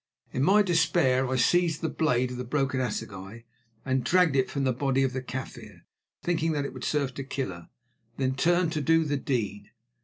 In 0.33 0.41
my 0.41 0.63
despair 0.63 1.29
I 1.29 1.35
seized 1.35 1.81
the 1.81 1.87
blade 1.87 2.21
end 2.21 2.31
of 2.31 2.37
the 2.37 2.43
broken 2.43 2.79
assegai 2.79 3.43
and 3.85 4.03
dragged 4.03 4.35
it 4.35 4.49
from 4.49 4.63
the 4.63 4.73
body 4.73 5.03
of 5.03 5.13
the 5.13 5.21
Kaffir, 5.21 5.81
thinking 6.23 6.53
that 6.53 6.65
it 6.65 6.73
would 6.73 6.83
serve 6.83 7.13
to 7.13 7.23
kill 7.23 7.49
her, 7.49 7.69
then 8.17 8.33
turned 8.33 8.71
to 8.73 8.81
do 8.81 9.03
the 9.03 9.17
deed. 9.17 9.69